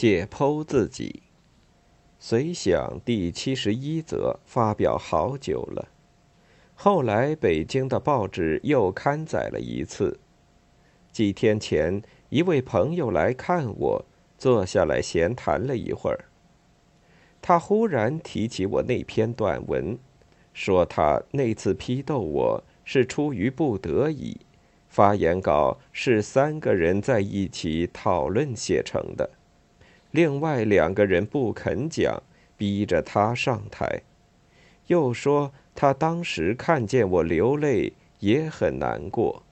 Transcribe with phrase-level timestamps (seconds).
[0.00, 1.24] 解剖自己。
[2.18, 5.88] 随想第七十一则发表好久了，
[6.74, 10.18] 后来北京的报纸又刊载了一次。
[11.12, 12.00] 几天前，
[12.30, 14.06] 一位朋友来看我，
[14.38, 16.24] 坐下来闲谈了一会儿。
[17.42, 19.98] 他忽然提起我那篇短文，
[20.54, 24.40] 说他那次批斗我是出于不得已，
[24.88, 29.28] 发言稿是三个人在一起讨论写成的。
[30.10, 32.22] 另外两个人不肯讲，
[32.56, 34.02] 逼着他上台。
[34.88, 39.44] 又说他当时看见我流泪，也很难过。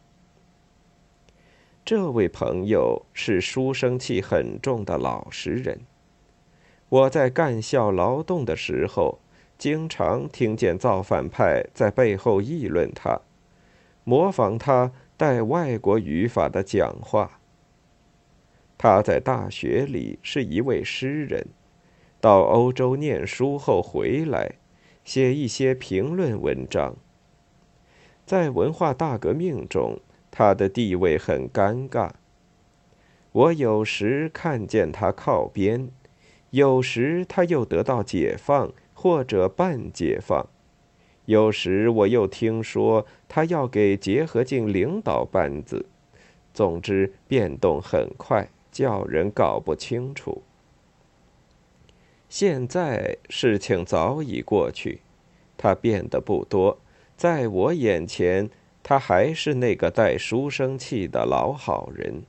[1.84, 5.80] 这位朋友是书生气很重的老实人。
[6.88, 9.20] 我在干校劳动的时候，
[9.56, 13.20] 经常听见造反派在背后议论他，
[14.04, 17.37] 模仿他带外国语法的讲话。
[18.78, 21.48] 他在大学里是一位诗人，
[22.20, 24.52] 到欧洲念书后回来，
[25.04, 26.94] 写一些评论文章。
[28.24, 29.98] 在文化大革命中，
[30.30, 32.12] 他的地位很尴尬。
[33.32, 35.90] 我有时看见他靠边，
[36.50, 40.46] 有时他又得到解放或者半解放，
[41.24, 45.86] 有时我又听说他要给结合镜领导班子。
[46.54, 48.48] 总之，变动很快。
[48.78, 50.40] 叫人搞不清楚。
[52.28, 55.00] 现在事情早已过去，
[55.56, 56.78] 他变得不多，
[57.16, 58.48] 在我眼前，
[58.84, 62.22] 他还是那个带书生气的老好人。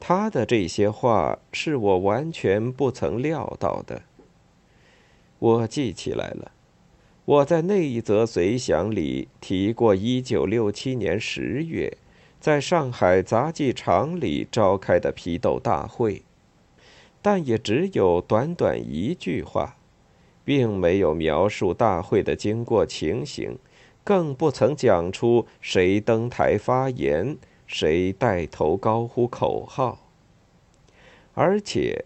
[0.00, 4.02] 他的这些话是我完全不曾料到的。
[5.38, 6.50] 我记起来了，
[7.24, 11.96] 我在那一则随想里提过，一九六七年十月。
[12.40, 16.22] 在上海杂技场里召开的批斗大会，
[17.20, 19.76] 但也只有短短一句话，
[20.44, 23.58] 并没有描述大会的经过情形，
[24.04, 29.98] 更不曾讲出谁登台发言，谁带头高呼口号。
[31.34, 32.04] 而且，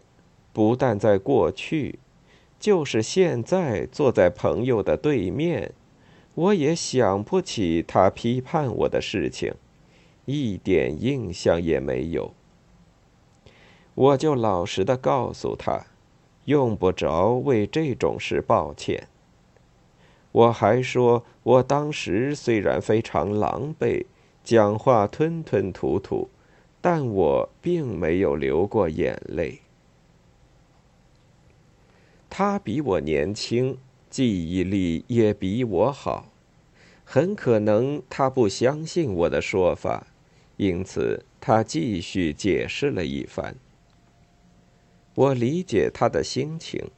[0.52, 1.98] 不但在过去，
[2.58, 5.72] 就是现在坐在朋友的对面，
[6.34, 9.54] 我也想不起他批判我的事情。
[10.24, 12.32] 一点印象也没有，
[13.94, 15.86] 我就老实的告诉他，
[16.44, 19.08] 用不着为这种事抱歉。
[20.30, 24.06] 我还说，我当时虽然非常狼狈，
[24.44, 26.30] 讲话吞吞吐吐，
[26.80, 29.58] 但我并没有流过眼泪。
[32.30, 33.76] 他比我年轻，
[34.08, 36.28] 记忆力也比我好，
[37.04, 40.06] 很可能他不相信我的说法。
[40.62, 43.56] 因此，他继续解释了一番。
[45.16, 46.88] 我理解他的心情，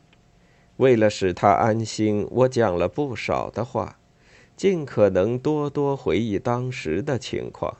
[0.77, 3.99] 为了使他安心，我讲了不少的话，
[4.55, 7.79] 尽可能多多回忆当时的情况。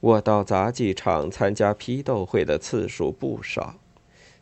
[0.00, 3.80] 我到杂技场参加批斗会的次数不少，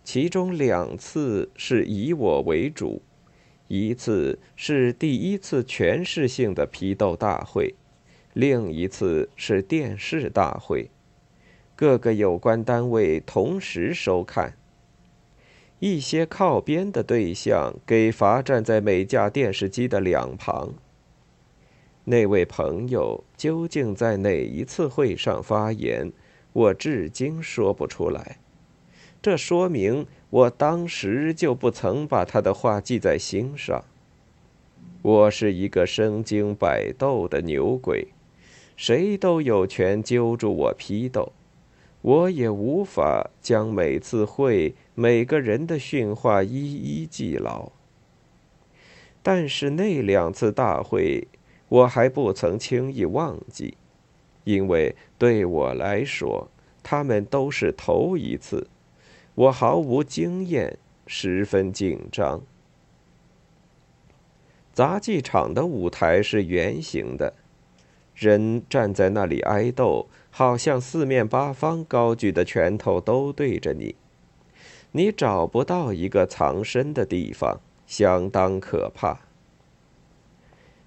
[0.02, 3.02] 其中两次是以我为主，
[3.68, 7.76] 一次是第一次全市性的批斗大会。
[8.38, 10.90] 另一次是电视大会，
[11.74, 14.54] 各个有关单位同时收看。
[15.80, 20.72] 一些靠边的对象给罚站在每架电视机的两旁。
[22.04, 26.12] 那位朋友究竟在哪一次会上发言，
[26.52, 28.38] 我至今说不出来。
[29.20, 33.82] 这说明我当时就不曾把他的话记在心上。
[35.02, 38.06] 我是一个身经百斗的牛鬼。
[38.78, 41.32] 谁都有权揪住我批斗，
[42.00, 47.72] 我也无法将每次会每个人的训话一一记牢。
[49.20, 51.26] 但是那两次大会，
[51.68, 53.76] 我还不曾轻易忘记，
[54.44, 56.48] 因为对我来说，
[56.84, 58.68] 他们都是头一次，
[59.34, 62.40] 我毫无经验，十分紧张。
[64.72, 67.34] 杂技场的舞台是圆形的。
[68.18, 73.94] 人站在那里挨斗，好像四面八方高举的拳头都对着你，
[74.90, 79.20] 你找不到一个藏身的地方，相当可怕。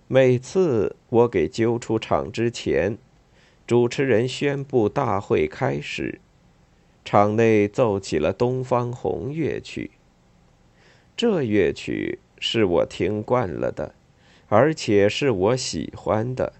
[0.09, 2.97] 每次我给揪出场之前，
[3.65, 6.19] 主持人宣布大会开始，
[7.05, 9.91] 场内奏起了《东方红》乐曲。
[11.15, 13.95] 这乐曲是我听惯了的，
[14.49, 16.51] 而且是我喜欢的。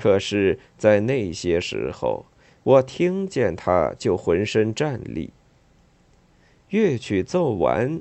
[0.00, 2.24] 可是，在那些时候，
[2.62, 5.28] 我听见他就浑身战栗，
[6.70, 8.00] 乐曲奏完，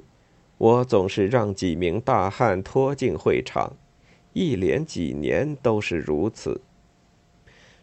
[0.58, 3.74] 我总是让几名大汉拖进会场，
[4.32, 6.62] 一连几年都是如此。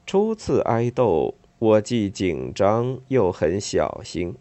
[0.07, 4.35] 初次挨斗，我既紧张又很小心，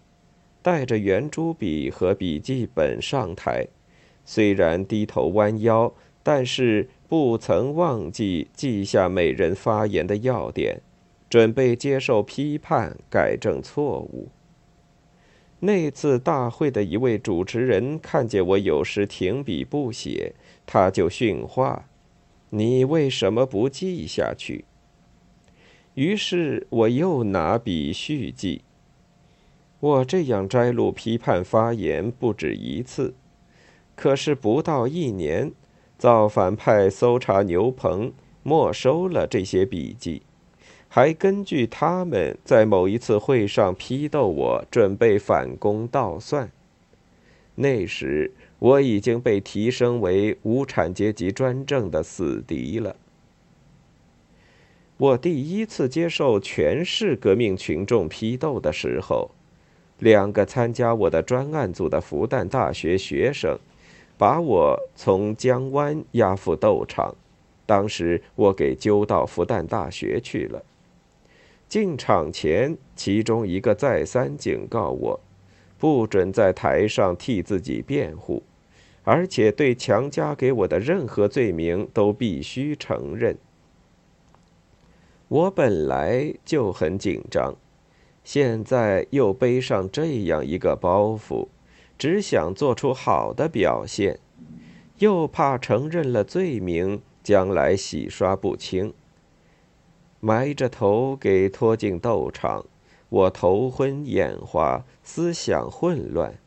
[0.62, 3.68] 带着圆珠笔和笔记本上台，
[4.24, 5.92] 虽然低头弯腰，
[6.24, 10.82] 但是不曾忘记记下每人发言的要点，
[11.30, 14.30] 准备接受批判，改正错误。
[15.60, 20.34] 那次大会的一位主持人看见我有时停笔不写，
[20.66, 21.88] 他就训话
[22.52, 24.66] ：“你为什么不记下去？”
[25.96, 28.62] 于是我又拿笔续记。
[29.80, 33.14] 我这样摘录批判发言不止一次，
[33.96, 35.52] 可是不到一年，
[35.98, 38.12] 造反派搜查牛棚，
[38.44, 40.22] 没收了这些笔记。
[40.88, 46.50] 还根据他们在某一次会上批斗我，准备反攻倒算。
[47.56, 52.96] 那时我已经被提升为无产阶级专政的死敌了。
[54.98, 59.32] 我第一次接受全市革命群众批斗的时候，
[60.00, 63.60] 两个参加我的专案组的复旦大学学生，
[64.18, 67.16] 把我从江湾押赴斗场。
[67.66, 70.64] 当时我给揪到复旦大学去了。
[71.68, 75.20] 进场前，其中一个再三警告我，
[75.80, 78.44] 不准在台上替自己辩护，
[79.04, 83.36] 而且对强加给我的任何罪名都必须承认。
[85.28, 87.56] 我本来就很紧张，
[88.24, 91.48] 现在又背上这样一个包袱，
[91.98, 94.20] 只想做出好的表现，
[95.00, 98.94] 又怕承认了罪名，将来洗刷不清。
[100.20, 102.66] 埋着头给拖进斗场，
[103.10, 106.40] 我头昏眼花，思想混乱，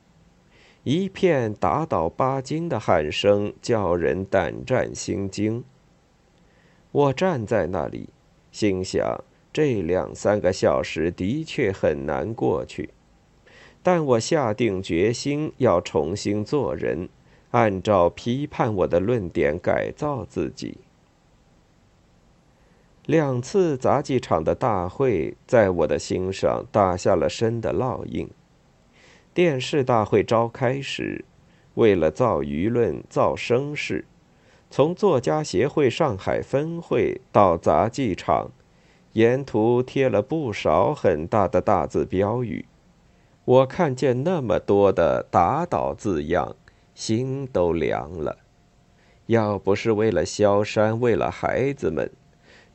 [0.85, 5.63] 一片打倒巴金的喊声叫人胆战心惊。
[6.91, 8.09] 我站在那里，
[8.51, 9.23] 心想
[9.53, 12.91] 这两三个小时的确很难过去，
[13.91, 17.09] 但我下定决心要重新做人，
[17.53, 20.77] 按照批判我的论点改造自己。
[23.07, 28.29] 两次杂技场的大会在我的心上打下了深的烙印。
[29.33, 31.25] 电视大会召开时，
[31.73, 34.05] 为了造舆论、造声势，
[34.71, 38.51] 从作家协会上海分会到杂技场，
[39.15, 42.67] 沿途贴了不少很大的大字标语。
[43.49, 46.55] 我看见那么多的“打倒”字样，
[46.95, 48.41] 心都凉了。
[49.25, 52.11] 要不是为了萧山，为了孩子们。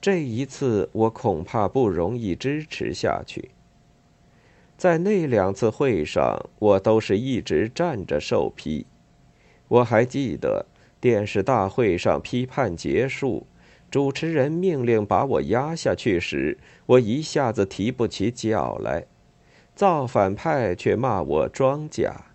[0.02, 3.52] 这一次，我恐怕不容易支持下去。
[4.76, 8.88] 在那两次会上，我都是一直站着受批。
[9.68, 10.66] 我还记得
[11.00, 13.46] 电视大会上批判结束，
[13.92, 19.06] 主持人命令把我压下去时，我一下子提不起脚来。
[19.76, 22.28] 造反派却骂我装假。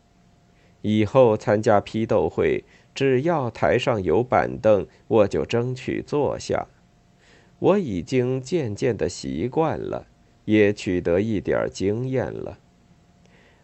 [0.83, 2.65] 以后参加批斗会，
[2.95, 6.67] 只要台上有板凳，我就争取坐下。
[7.59, 10.07] 我已经渐渐的习惯了，
[10.45, 12.59] 也取得一点经验了。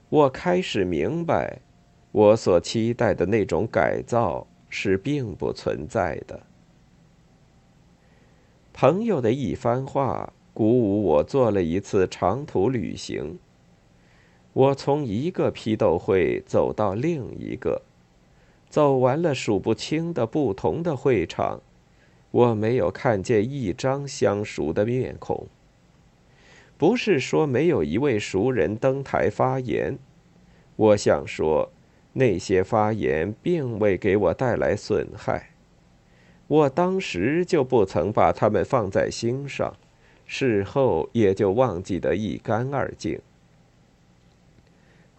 [0.09, 1.61] 我开始明白，
[2.11, 6.41] 我所期待的那种改造是并不存在的。
[8.73, 13.39] 朋友的一番话鼓舞我做了一次长途旅行。
[14.55, 17.83] 我从一个批斗会走到另一个，
[18.71, 21.61] 走完了数不清的不同的会场。
[22.31, 25.47] 我没有看见一张相熟的面孔。
[26.77, 29.99] 不是说没有一位熟人登台发言，
[30.77, 31.71] 我想说，
[32.13, 35.51] 那些发言并未给我带来损害。
[36.47, 39.77] 我当时就不曾把他们放在心上，
[40.27, 43.21] 事后也就忘记得一干二净。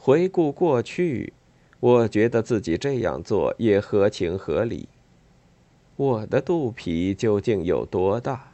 [0.06, 1.34] 回顾过去，
[1.80, 4.88] 我觉得自己这样做也合情合理。
[5.96, 8.52] 我的肚皮究竟有多大？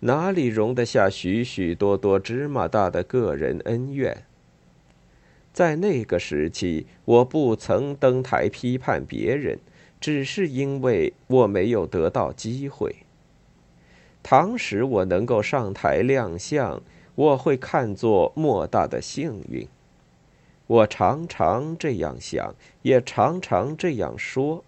[0.00, 4.24] 哪里容得下许许多多芝麻大的个人恩怨？
[5.52, 9.60] 在那个时期，我不曾登台批判别人，
[10.00, 12.96] 只是因为我没有得到机会。
[14.24, 16.82] 倘使我能够上台亮相，
[17.14, 19.68] 我会看作莫大的幸运。
[20.70, 24.62] 我常常这样想，也常常这样说。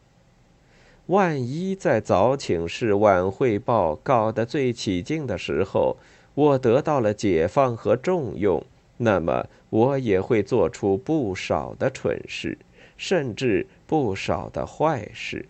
[1.06, 5.96] 万一在早请示晚汇报搞得最起劲的时候，
[6.34, 8.64] 我得到了解放和重用，
[8.96, 12.58] 那么我也会做出不少的蠢事，
[12.96, 15.46] 甚至不少的坏事。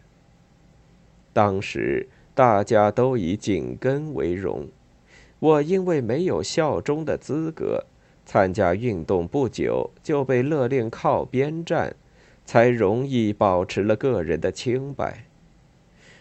[1.32, 4.68] 当时大家都以紧跟为荣，
[5.38, 7.86] 我因为没有效忠的资格，
[8.24, 11.94] 参加运动不久就被勒令靠边站，
[12.44, 15.24] 才容易保持了个人的清白。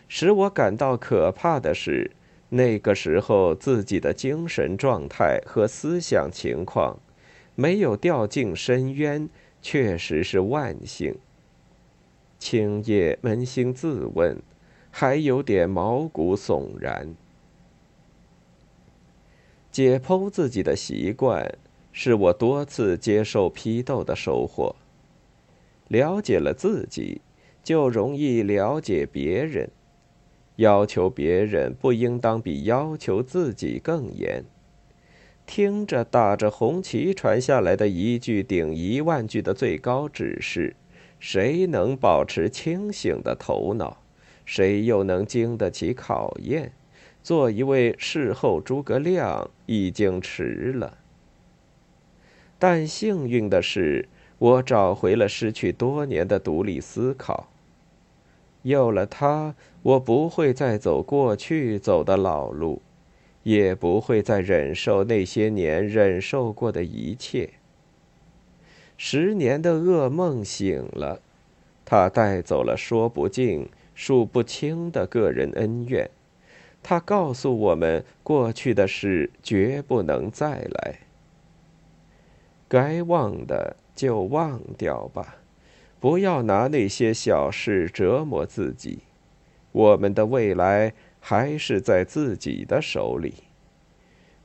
[0.08, 2.12] 使我感到可怕的是，
[2.50, 7.00] 那个时候自己的精神状态和思想情况，
[7.56, 9.30] 没有掉进深渊，
[9.62, 11.16] 确实是万幸。
[12.40, 14.42] 青叶扪心自问。
[14.94, 17.16] 还有点毛骨悚然。
[19.72, 21.58] 解剖自己的习惯，
[21.92, 24.76] 是我多次接受批斗的收获。
[25.88, 27.22] 了解了自己，
[27.64, 29.70] 就容易了解别人。
[30.58, 34.44] 要求别人，不应当比要求自己更严。
[35.46, 40.76] 听着打着红旗传下来的一句顶一万句的最高指示，
[41.20, 43.98] 谁能保持清醒的头脑？
[44.46, 46.72] 谁又能经得起考验？
[47.24, 50.98] 做一位事后诸葛亮已经迟了。
[52.62, 57.48] 但幸运的是，我找回了失去多年的独立思考。
[58.62, 62.84] 有了它，我不会再走过去走的老路，
[63.42, 67.50] 也不会再忍受那些年忍受过的一切。
[68.96, 71.20] 十年的噩梦醒了，
[71.84, 73.68] 它带走了说不尽。
[73.96, 76.10] 数不清的个人恩怨，
[76.84, 81.00] 他告诉我们：过去的事绝不能再来。
[82.72, 85.36] 该忘的就忘掉吧，
[86.00, 89.00] 不要拿那些小事折磨自己。
[89.74, 93.34] 我们的未来还是在自己的手里。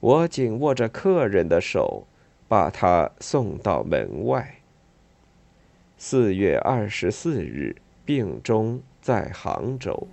[0.00, 2.08] 我紧握着客人的手，
[2.48, 4.56] 把他送到门外。
[5.96, 8.82] 四月二十四日，病中。
[9.06, 10.08] 在杭州。